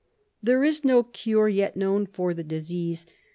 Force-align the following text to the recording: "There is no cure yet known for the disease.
"There 0.41 0.63
is 0.63 0.83
no 0.83 1.03
cure 1.03 1.47
yet 1.47 1.77
known 1.77 2.07
for 2.07 2.33
the 2.33 2.43
disease. 2.43 3.05